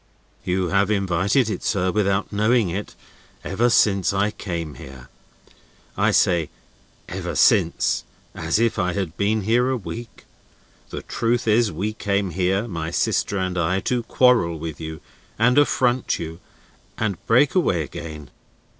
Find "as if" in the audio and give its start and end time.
8.33-8.79